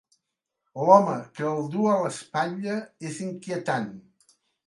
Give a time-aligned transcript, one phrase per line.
[0.87, 2.79] L'home que el du a l'espatlla
[3.11, 3.87] és inquietant.